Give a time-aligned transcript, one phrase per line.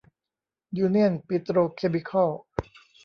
[0.77, 2.29] ยูเนี่ยน ปิโตรเคมีคอล